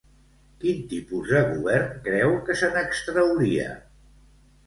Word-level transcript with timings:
Quin 0.61 0.79
tipus 0.93 1.33
de 1.33 1.41
govern 1.49 1.91
creu 2.07 2.33
que 2.47 2.57
se 2.61 2.69
n'extrauria? 2.77 3.67